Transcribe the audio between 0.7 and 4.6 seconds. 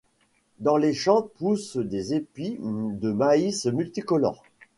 les champs poussent des épis de maïs multicolores.